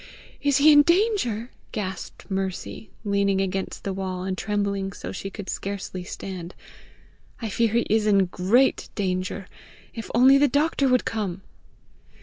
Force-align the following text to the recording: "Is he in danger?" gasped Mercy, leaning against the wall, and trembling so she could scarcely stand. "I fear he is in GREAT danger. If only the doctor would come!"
"Is 0.41 0.57
he 0.57 0.71
in 0.71 0.81
danger?" 0.81 1.51
gasped 1.71 2.31
Mercy, 2.31 2.89
leaning 3.05 3.39
against 3.39 3.83
the 3.83 3.93
wall, 3.93 4.23
and 4.23 4.35
trembling 4.35 4.93
so 4.93 5.11
she 5.11 5.29
could 5.29 5.47
scarcely 5.47 6.03
stand. 6.03 6.55
"I 7.39 7.49
fear 7.49 7.73
he 7.73 7.85
is 7.87 8.07
in 8.07 8.25
GREAT 8.25 8.89
danger. 8.95 9.45
If 9.93 10.09
only 10.15 10.39
the 10.39 10.47
doctor 10.47 10.87
would 10.87 11.05
come!" 11.05 11.43